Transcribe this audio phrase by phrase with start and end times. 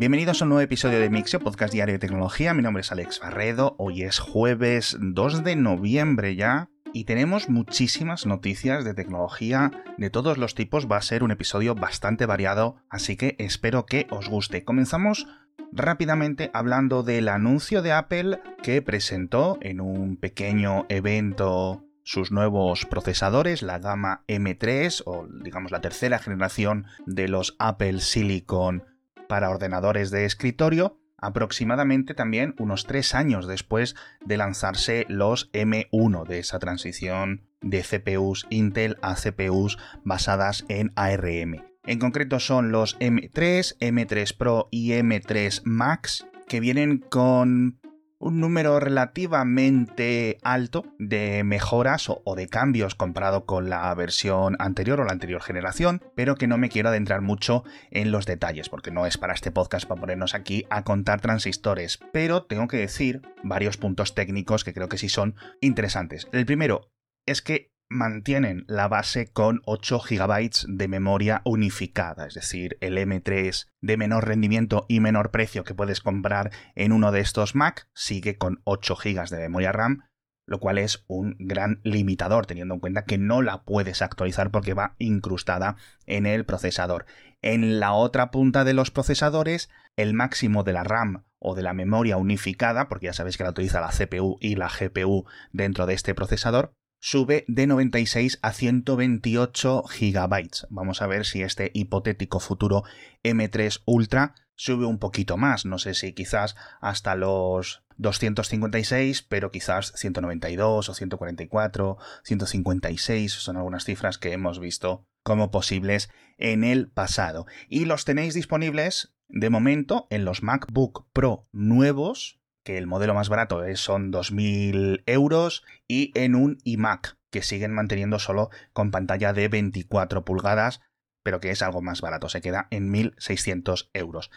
[0.00, 2.54] Bienvenidos a un nuevo episodio de Mixio, podcast diario de tecnología.
[2.54, 3.74] Mi nombre es Alex Barredo.
[3.76, 6.70] Hoy es jueves 2 de noviembre ya.
[6.94, 10.90] Y tenemos muchísimas noticias de tecnología de todos los tipos.
[10.90, 14.64] Va a ser un episodio bastante variado, así que espero que os guste.
[14.64, 15.26] Comenzamos
[15.70, 23.60] rápidamente hablando del anuncio de Apple que presentó en un pequeño evento sus nuevos procesadores,
[23.60, 28.84] la gama M3 o digamos la tercera generación de los Apple Silicon
[29.30, 36.40] para ordenadores de escritorio, aproximadamente también unos tres años después de lanzarse los M1 de
[36.40, 41.62] esa transición de CPUs Intel a CPUs basadas en ARM.
[41.86, 47.78] En concreto son los M3, M3 Pro y M3 Max, que vienen con
[48.20, 55.04] un número relativamente alto de mejoras o, de cambios comparado con la versión anterior o
[55.04, 59.06] la anterior generación, pero que no me quiero adentrar mucho en los detalles, porque no
[59.06, 63.78] es para este podcast para ponernos aquí a contar transistores, pero tengo que decir varios
[63.78, 66.28] puntos técnicos que creo que sí son interesantes.
[66.30, 66.92] El primero
[67.26, 73.66] es que mantienen la base con 8 GB de memoria unificada, es decir, el M3
[73.82, 78.38] de menor rendimiento y menor precio que puedes comprar en uno de estos Mac sigue
[78.38, 80.04] con 8 GB de memoria RAM,
[80.46, 84.74] lo cual es un gran limitador teniendo en cuenta que no la puedes actualizar porque
[84.74, 87.06] va incrustada en el procesador.
[87.42, 91.72] En la otra punta de los procesadores, el máximo de la RAM o de la
[91.72, 95.94] memoria unificada, porque ya sabéis que la utiliza la CPU y la GPU dentro de
[95.94, 100.66] este procesador, sube de 96 a 128 gigabytes.
[100.70, 102.84] Vamos a ver si este hipotético futuro
[103.24, 105.64] M3 Ultra sube un poquito más.
[105.64, 113.84] No sé si quizás hasta los 256, pero quizás 192 o 144, 156 son algunas
[113.84, 117.46] cifras que hemos visto como posibles en el pasado.
[117.68, 123.28] Y los tenéis disponibles de momento en los MacBook Pro nuevos que el modelo más
[123.28, 129.32] barato es, son 2.000 euros, y en un iMac, que siguen manteniendo solo con pantalla
[129.32, 130.80] de 24 pulgadas,
[131.22, 134.30] pero que es algo más barato, se queda en 1.600 euros.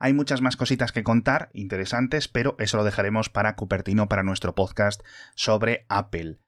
[0.00, 4.54] Hay muchas más cositas que contar, interesantes, pero eso lo dejaremos para Cupertino, para nuestro
[4.54, 5.00] podcast
[5.36, 6.40] sobre Apple.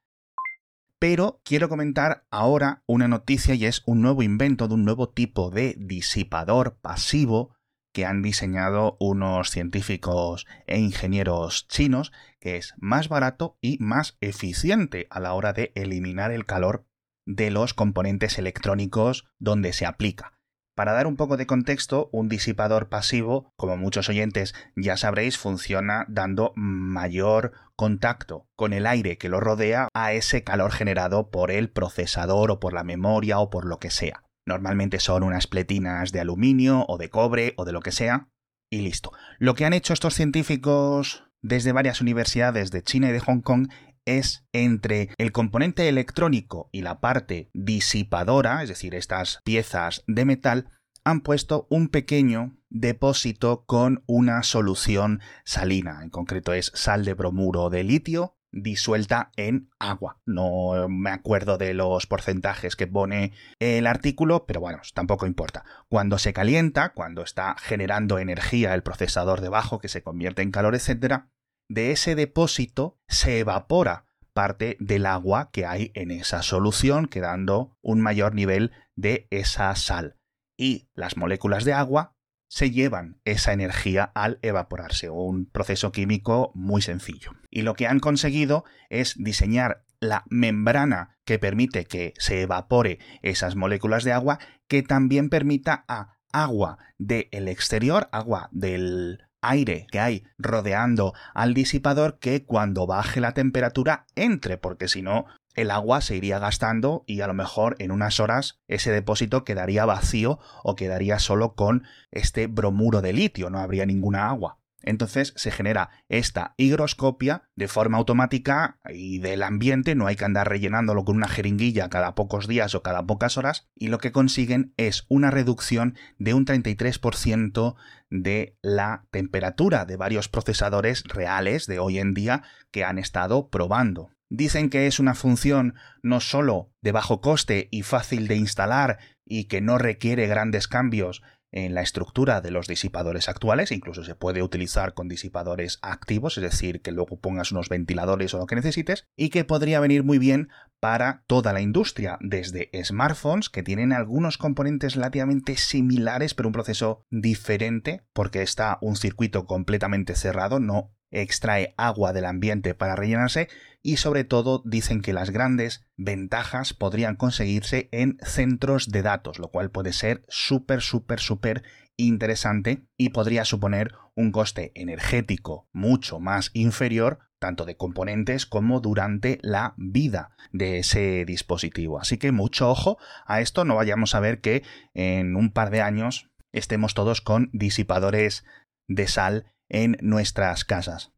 [0.99, 5.51] Pero quiero comentar ahora una noticia y es un nuevo invento de un nuevo tipo
[5.51, 7.54] de disipador pasivo
[7.95, 12.11] que han diseñado unos científicos e ingenieros chinos,
[12.41, 16.85] que es más barato y más eficiente a la hora de eliminar el calor
[17.25, 20.33] de los componentes electrónicos donde se aplica.
[20.75, 26.05] Para dar un poco de contexto, un disipador pasivo, como muchos oyentes ya sabréis, funciona
[26.09, 31.69] dando mayor contacto con el aire que lo rodea a ese calor generado por el
[31.69, 34.24] procesador o por la memoria o por lo que sea.
[34.45, 38.29] Normalmente son unas pletinas de aluminio o de cobre o de lo que sea.
[38.69, 39.11] Y listo.
[39.39, 43.67] Lo que han hecho estos científicos desde varias universidades de China y de Hong Kong
[44.05, 50.71] es entre el componente electrónico y la parte disipadora, es decir, estas piezas de metal,
[51.03, 57.69] han puesto un pequeño depósito con una solución salina, en concreto es sal de bromuro
[57.69, 60.17] de litio disuelta en agua.
[60.25, 65.63] No me acuerdo de los porcentajes que pone el artículo, pero bueno, tampoco importa.
[65.89, 70.73] Cuando se calienta, cuando está generando energía el procesador debajo que se convierte en calor,
[70.73, 71.29] etcétera,
[71.69, 78.01] de ese depósito se evapora parte del agua que hay en esa solución, quedando un
[78.01, 80.17] mayor nivel de esa sal.
[80.57, 82.14] Y las moléculas de agua
[82.47, 87.31] se llevan esa energía al evaporarse, un proceso químico muy sencillo.
[87.49, 93.55] Y lo que han conseguido es diseñar la membrana que permite que se evapore esas
[93.55, 100.23] moléculas de agua, que también permita a agua del exterior, agua del aire que hay
[100.37, 106.15] rodeando al disipador que cuando baje la temperatura entre, porque si no el agua se
[106.15, 111.19] iría gastando y a lo mejor en unas horas ese depósito quedaría vacío o quedaría
[111.19, 114.59] solo con este bromuro de litio, no habría ninguna agua.
[114.85, 120.47] Entonces se genera esta higroscopia de forma automática y del ambiente, no hay que andar
[120.47, 124.73] rellenándolo con una jeringuilla cada pocos días o cada pocas horas, y lo que consiguen
[124.77, 127.75] es una reducción de un 33%
[128.11, 134.11] de la temperatura de varios procesadores reales de hoy en día que han estado probando.
[134.29, 139.45] Dicen que es una función no solo de bajo coste y fácil de instalar y
[139.45, 141.21] que no requiere grandes cambios
[141.55, 146.43] en la estructura de los disipadores actuales, incluso se puede utilizar con disipadores activos, es
[146.43, 150.19] decir, que luego pongas unos ventiladores o lo que necesites, y que podría venir muy
[150.19, 150.49] bien
[150.81, 157.05] para toda la industria, desde smartphones que tienen algunos componentes relativamente similares, pero un proceso
[157.09, 163.47] diferente, porque está un circuito completamente cerrado, no extrae agua del ambiente para rellenarse
[163.81, 169.49] y sobre todo dicen que las grandes ventajas podrían conseguirse en centros de datos, lo
[169.49, 171.63] cual puede ser súper, súper, súper
[171.97, 179.37] interesante y podría suponer un coste energético mucho más inferior tanto de componentes como durante
[179.43, 181.99] la vida de ese dispositivo.
[181.99, 182.97] Así que mucho ojo
[183.27, 184.63] a esto, no vayamos a ver que
[184.93, 188.45] en un par de años estemos todos con disipadores
[188.87, 191.11] de sal en nuestras casas.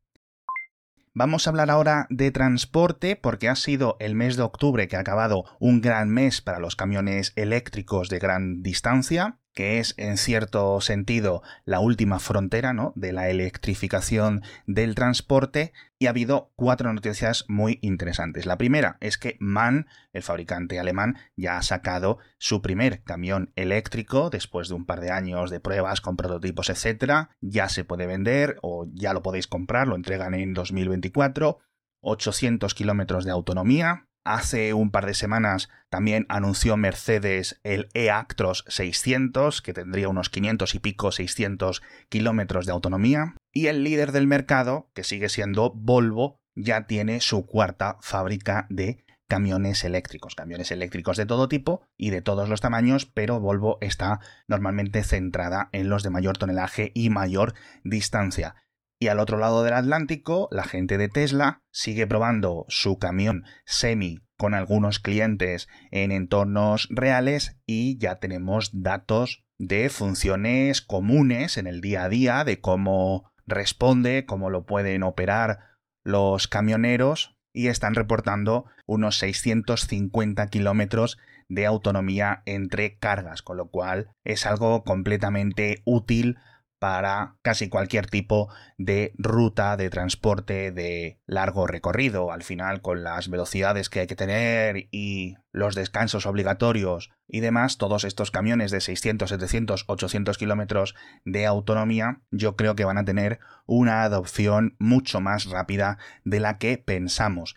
[1.14, 5.00] Vamos a hablar ahora de transporte porque ha sido el mes de octubre que ha
[5.00, 10.80] acabado un gran mes para los camiones eléctricos de gran distancia que es en cierto
[10.81, 12.94] sentido la última frontera ¿no?
[12.95, 18.45] de la electrificación del transporte y ha habido cuatro noticias muy interesantes.
[18.45, 24.30] La primera es que MAN, el fabricante alemán, ya ha sacado su primer camión eléctrico
[24.30, 27.30] después de un par de años de pruebas con prototipos, etc.
[27.42, 31.57] Ya se puede vender o ya lo podéis comprar, lo entregan en 2024.
[32.01, 39.62] 800 kilómetros de autonomía, Hace un par de semanas también anunció Mercedes el e-Actros 600,
[39.62, 43.36] que tendría unos 500 y pico, 600 kilómetros de autonomía.
[43.54, 49.06] Y el líder del mercado, que sigue siendo Volvo, ya tiene su cuarta fábrica de
[49.30, 54.20] camiones eléctricos, camiones eléctricos de todo tipo y de todos los tamaños, pero Volvo está
[54.50, 57.54] normalmente centrada en los de mayor tonelaje y mayor
[57.86, 58.56] distancia.
[59.00, 64.20] Y al otro lado del Atlántico, la gente de Tesla sigue probando su camión semi
[64.38, 71.82] con algunos clientes en entornos reales y ya tenemos datos de funciones comunes en el
[71.82, 75.60] día a día, de cómo responde, cómo lo pueden operar
[76.04, 81.18] los camioneros y están reportando unos 650 kilómetros
[81.50, 86.38] de autonomía entre cargas, con lo cual es algo completamente útil
[86.80, 92.32] para casi cualquier tipo de ruta de transporte de largo recorrido.
[92.32, 97.78] Al final, con las velocidades que hay que tener y los descansos obligatorios y demás,
[97.78, 100.96] todos estos camiones de 600, 700, 800 kilómetros
[101.26, 106.58] de autonomía, yo creo que van a tener una adopción mucho más rápida de la
[106.58, 107.56] que pensamos.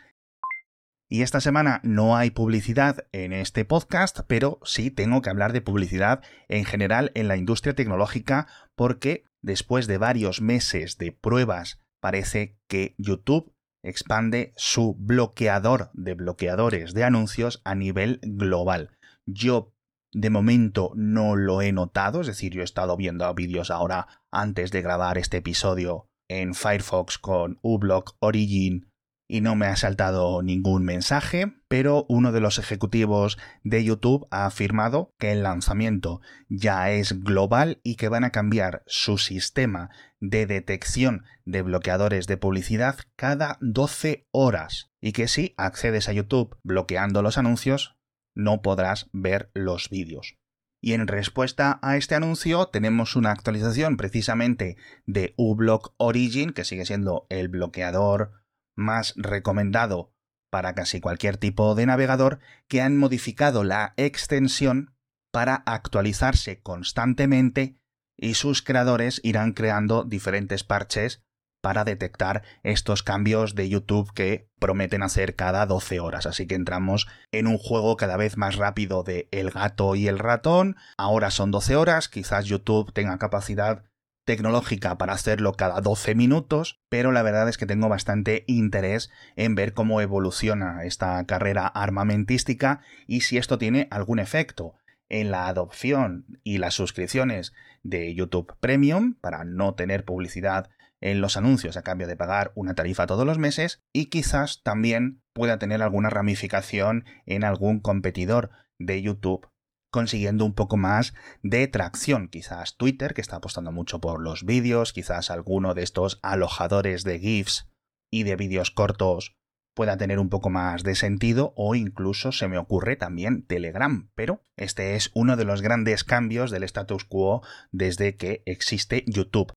[1.13, 5.61] Y esta semana no hay publicidad en este podcast, pero sí tengo que hablar de
[5.61, 8.47] publicidad en general en la industria tecnológica
[8.81, 13.53] porque después de varios meses de pruebas parece que YouTube
[13.85, 18.97] expande su bloqueador de bloqueadores de anuncios a nivel global.
[19.27, 19.75] Yo
[20.15, 24.71] de momento no lo he notado, es decir, yo he estado viendo vídeos ahora antes
[24.71, 28.90] de grabar este episodio en Firefox con uBlock Origin
[29.31, 34.45] y no me ha saltado ningún mensaje, pero uno de los ejecutivos de YouTube ha
[34.45, 40.47] afirmado que el lanzamiento ya es global y que van a cambiar su sistema de
[40.47, 47.23] detección de bloqueadores de publicidad cada 12 horas y que si accedes a YouTube bloqueando
[47.23, 47.97] los anuncios,
[48.35, 50.39] no podrás ver los vídeos.
[50.83, 54.77] Y en respuesta a este anuncio tenemos una actualización precisamente
[55.07, 58.40] de uBlock Origin, que sigue siendo el bloqueador
[58.77, 60.13] más recomendado
[60.51, 64.95] para casi cualquier tipo de navegador, que han modificado la extensión
[65.33, 67.77] para actualizarse constantemente
[68.17, 71.23] y sus creadores irán creando diferentes parches
[71.63, 76.27] para detectar estos cambios de YouTube que prometen hacer cada 12 horas.
[76.27, 80.19] Así que entramos en un juego cada vez más rápido de el gato y el
[80.19, 80.77] ratón.
[80.97, 83.85] Ahora son 12 horas, quizás YouTube tenga capacidad
[84.31, 89.57] tecnológica para hacerlo cada 12 minutos, pero la verdad es que tengo bastante interés en
[89.57, 94.77] ver cómo evoluciona esta carrera armamentística y si esto tiene algún efecto
[95.09, 100.71] en la adopción y las suscripciones de YouTube Premium para no tener publicidad
[101.01, 105.23] en los anuncios a cambio de pagar una tarifa todos los meses y quizás también
[105.33, 109.49] pueda tener alguna ramificación en algún competidor de YouTube
[109.91, 112.29] consiguiendo un poco más de tracción.
[112.29, 117.19] Quizás Twitter, que está apostando mucho por los vídeos, quizás alguno de estos alojadores de
[117.19, 117.69] GIFs
[118.11, 119.37] y de vídeos cortos
[119.75, 124.43] pueda tener un poco más de sentido o incluso se me ocurre también Telegram, pero
[124.57, 129.53] este es uno de los grandes cambios del status quo desde que existe YouTube.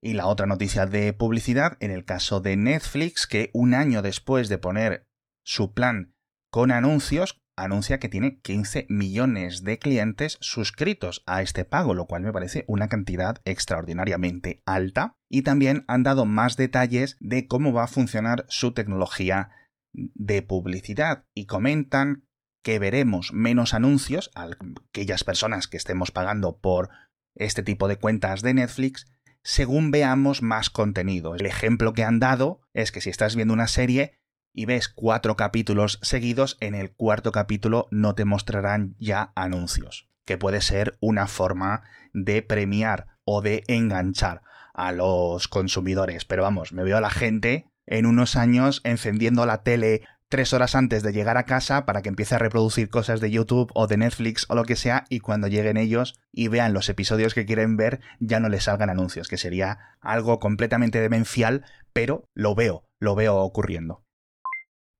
[0.00, 4.48] Y la otra noticia de publicidad, en el caso de Netflix, que un año después
[4.48, 5.08] de poner
[5.44, 6.14] su plan
[6.50, 12.22] con anuncios, anuncia que tiene 15 millones de clientes suscritos a este pago, lo cual
[12.22, 15.16] me parece una cantidad extraordinariamente alta.
[15.28, 19.50] Y también han dado más detalles de cómo va a funcionar su tecnología
[19.92, 22.24] de publicidad y comentan
[22.62, 24.48] que veremos menos anuncios a
[24.90, 26.90] aquellas personas que estemos pagando por
[27.34, 29.06] este tipo de cuentas de Netflix
[29.42, 31.34] según veamos más contenido.
[31.34, 34.18] El ejemplo que han dado es que si estás viendo una serie
[34.58, 40.36] y ves cuatro capítulos seguidos, en el cuarto capítulo no te mostrarán ya anuncios, que
[40.36, 44.42] puede ser una forma de premiar o de enganchar
[44.74, 46.24] a los consumidores.
[46.24, 50.74] Pero vamos, me veo a la gente en unos años encendiendo la tele tres horas
[50.74, 53.98] antes de llegar a casa para que empiece a reproducir cosas de YouTube o de
[53.98, 57.76] Netflix o lo que sea y cuando lleguen ellos y vean los episodios que quieren
[57.76, 63.14] ver ya no les salgan anuncios, que sería algo completamente demencial, pero lo veo, lo
[63.14, 64.02] veo ocurriendo.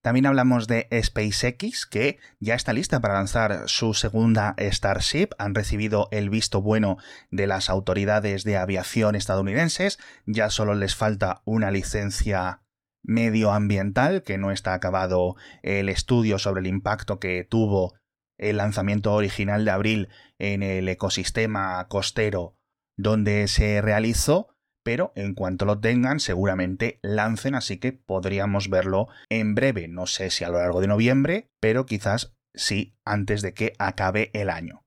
[0.08, 5.34] También hablamos de SpaceX, que ya está lista para lanzar su segunda Starship.
[5.36, 6.96] Han recibido el visto bueno
[7.30, 9.98] de las autoridades de aviación estadounidenses.
[10.24, 12.62] Ya solo les falta una licencia
[13.02, 17.92] medioambiental, que no está acabado el estudio sobre el impacto que tuvo
[18.38, 22.56] el lanzamiento original de abril en el ecosistema costero
[22.96, 24.48] donde se realizó,
[24.82, 30.30] pero en cuanto lo tengan seguramente lancen, así que podríamos verlo en breve, no sé
[30.30, 34.84] si a lo largo de noviembre, pero quizás sí antes de que acabe el año.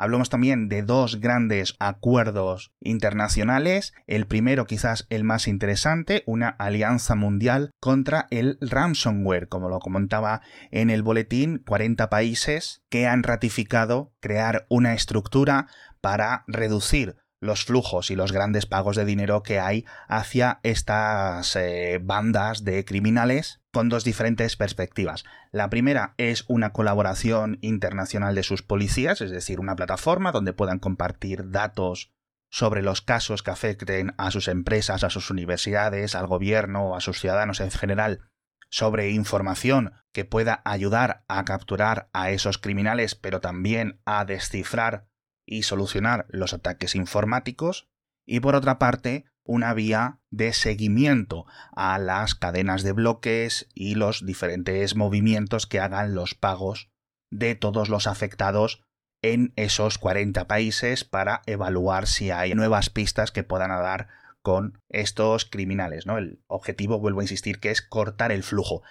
[0.00, 3.92] Hablamos también de dos grandes acuerdos internacionales.
[4.06, 9.48] El primero, quizás el más interesante, una alianza mundial contra el ransomware.
[9.48, 15.66] Como lo comentaba en el boletín, 40 países que han ratificado crear una estructura
[16.00, 21.98] para reducir los flujos y los grandes pagos de dinero que hay hacia estas eh,
[22.02, 25.24] bandas de criminales con dos diferentes perspectivas.
[25.50, 30.78] La primera es una colaboración internacional de sus policías, es decir, una plataforma donde puedan
[30.78, 32.12] compartir datos
[32.50, 37.00] sobre los casos que afecten a sus empresas, a sus universidades, al gobierno o a
[37.00, 38.20] sus ciudadanos en general,
[38.68, 45.06] sobre información que pueda ayudar a capturar a esos criminales, pero también a descifrar
[45.50, 47.88] y solucionar los ataques informáticos,
[48.24, 54.24] y por otra parte, una vía de seguimiento a las cadenas de bloques y los
[54.24, 56.88] diferentes movimientos que hagan los pagos
[57.30, 58.82] de todos los afectados
[59.22, 64.08] en esos 40 países para evaluar si hay nuevas pistas que puedan dar
[64.42, 66.06] con estos criminales.
[66.06, 66.16] ¿no?
[66.16, 68.82] El objetivo, vuelvo a insistir, que es cortar el flujo.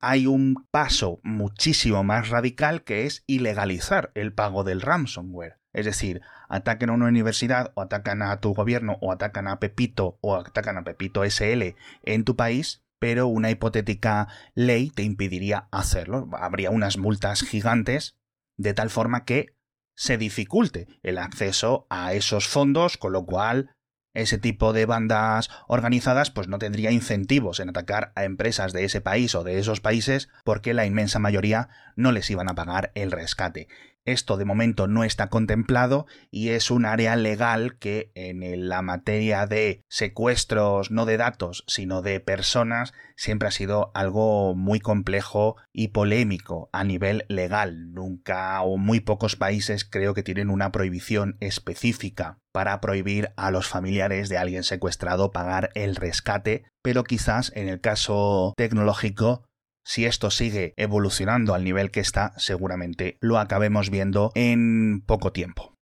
[0.00, 5.60] Hay un paso muchísimo más radical que es ilegalizar el pago del ransomware.
[5.74, 10.18] Es decir, atacan a una universidad o atacan a tu gobierno o atacan a Pepito
[10.20, 16.30] o atacan a Pepito SL en tu país, pero una hipotética ley te impediría hacerlo.
[16.32, 18.16] Habría unas multas gigantes
[18.56, 19.54] de tal forma que
[19.96, 23.74] se dificulte el acceso a esos fondos, con lo cual
[24.14, 29.00] ese tipo de bandas organizadas pues no tendría incentivos en atacar a empresas de ese
[29.00, 33.10] país o de esos países porque la inmensa mayoría no les iban a pagar el
[33.10, 33.68] rescate.
[34.04, 39.46] Esto de momento no está contemplado y es un área legal que en la materia
[39.46, 45.88] de secuestros no de datos sino de personas siempre ha sido algo muy complejo y
[45.88, 47.92] polémico a nivel legal.
[47.92, 53.66] Nunca o muy pocos países creo que tienen una prohibición específica para prohibir a los
[53.66, 59.44] familiares de alguien secuestrado pagar el rescate, pero quizás en el caso tecnológico
[59.84, 65.74] si esto sigue evolucionando al nivel que está, seguramente lo acabemos viendo en poco tiempo.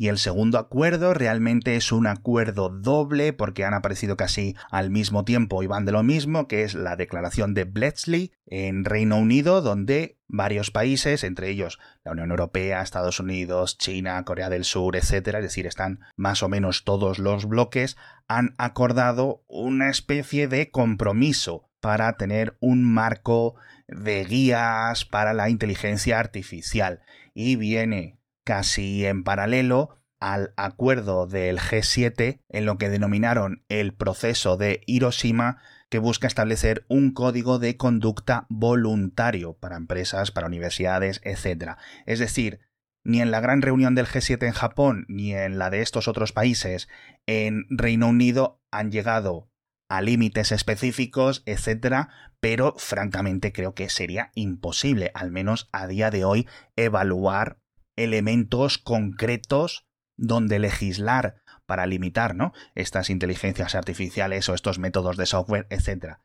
[0.00, 5.24] Y el segundo acuerdo realmente es un acuerdo doble porque han aparecido casi al mismo
[5.24, 9.60] tiempo y van de lo mismo, que es la declaración de Bletchley en Reino Unido,
[9.60, 15.40] donde varios países, entre ellos la Unión Europea, Estados Unidos, China, Corea del Sur, etcétera,
[15.40, 17.96] es decir, están más o menos todos los bloques,
[18.28, 23.54] han acordado una especie de compromiso para tener un marco
[23.86, 27.00] de guías para la inteligencia artificial
[27.34, 34.56] y viene casi en paralelo al acuerdo del G7 en lo que denominaron el proceso
[34.56, 35.58] de Hiroshima
[35.88, 41.76] que busca establecer un código de conducta voluntario para empresas, para universidades, etc.
[42.04, 42.60] Es decir,
[43.04, 46.32] ni en la gran reunión del G7 en Japón, ni en la de estos otros
[46.32, 46.88] países
[47.26, 49.47] en Reino Unido han llegado
[49.88, 56.24] a límites específicos, etcétera, pero francamente creo que sería imposible, al menos a día de
[56.24, 57.58] hoy, evaluar
[57.96, 62.52] elementos concretos donde legislar para limitar ¿no?
[62.74, 66.20] estas inteligencias artificiales o estos métodos de software, etcétera.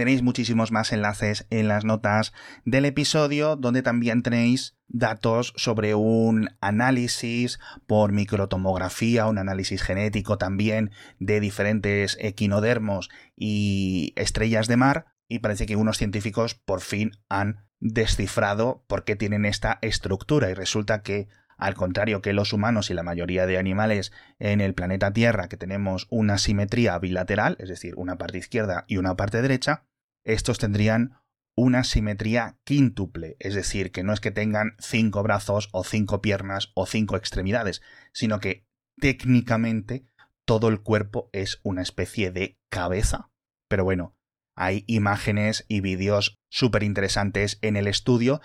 [0.00, 2.32] Tenéis muchísimos más enlaces en las notas
[2.64, 10.90] del episodio, donde también tenéis datos sobre un análisis por microtomografía, un análisis genético también
[11.18, 15.04] de diferentes equinodermos y estrellas de mar.
[15.28, 20.48] Y parece que unos científicos por fin han descifrado por qué tienen esta estructura.
[20.48, 21.28] Y resulta que
[21.58, 25.58] al contrario que los humanos y la mayoría de animales en el planeta Tierra, que
[25.58, 29.84] tenemos una simetría bilateral, es decir, una parte izquierda y una parte derecha,
[30.24, 31.20] estos tendrían
[31.56, 36.70] una simetría quíntuple, es decir, que no es que tengan cinco brazos o cinco piernas
[36.74, 38.66] o cinco extremidades, sino que
[38.98, 40.06] técnicamente
[40.44, 43.30] todo el cuerpo es una especie de cabeza.
[43.68, 44.16] Pero bueno,
[44.56, 48.40] hay imágenes y vídeos súper interesantes en el estudio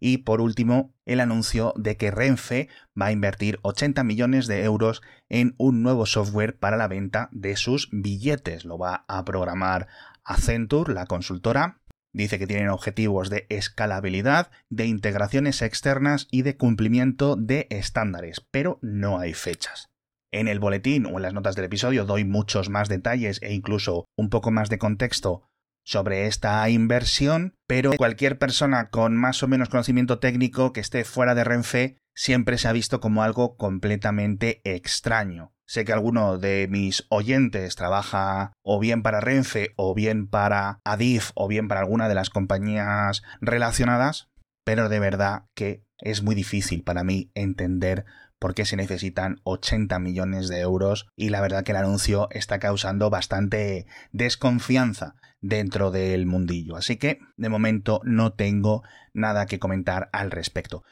[0.00, 2.68] y por último, el anuncio de que Renfe
[3.00, 7.54] va a invertir 80 millones de euros en un nuevo software para la venta de
[7.56, 8.64] sus billetes.
[8.64, 9.88] Lo va a programar
[10.24, 11.80] Accenture, la consultora.
[12.12, 18.78] Dice que tienen objetivos de escalabilidad, de integraciones externas y de cumplimiento de estándares, pero
[18.82, 19.90] no hay fechas.
[20.32, 24.06] En el boletín o en las notas del episodio doy muchos más detalles e incluso
[24.16, 25.42] un poco más de contexto
[25.84, 31.34] sobre esta inversión, pero cualquier persona con más o menos conocimiento técnico que esté fuera
[31.34, 35.52] de Renfe siempre se ha visto como algo completamente extraño.
[35.70, 41.30] Sé que alguno de mis oyentes trabaja o bien para Renfe o bien para Adif
[41.36, 44.30] o bien para alguna de las compañías relacionadas,
[44.64, 48.04] pero de verdad que es muy difícil para mí entender
[48.40, 52.58] por qué se necesitan 80 millones de euros y la verdad que el anuncio está
[52.58, 56.74] causando bastante desconfianza dentro del mundillo.
[56.74, 58.82] Así que de momento no tengo
[59.14, 60.82] nada que comentar al respecto.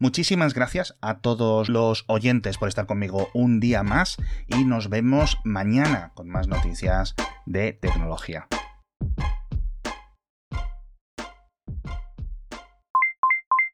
[0.00, 5.38] Muchísimas gracias a todos los oyentes por estar conmigo un día más y nos vemos
[5.42, 8.46] mañana con más noticias de tecnología.